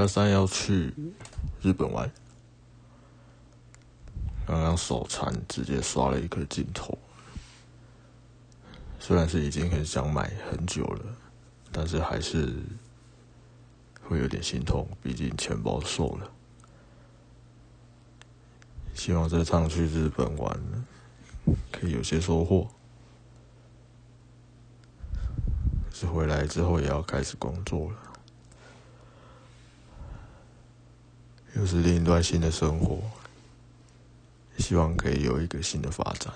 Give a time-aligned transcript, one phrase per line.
[0.00, 0.94] 拜三要去
[1.60, 2.10] 日本玩，
[4.46, 6.96] 刚刚手残，直接刷了一颗镜头。
[8.98, 11.04] 虽然是已经很想买很久了，
[11.70, 12.62] 但是还是
[14.08, 16.32] 会有点心痛，毕竟钱包瘦了。
[18.94, 20.58] 希望这趟去日本玩
[21.70, 22.66] 可以有些收获。
[25.92, 27.98] 是回来之后也要开始工作了，
[31.56, 33.00] 又是另一段新的生活，
[34.58, 36.32] 希望可以有一个新的发展。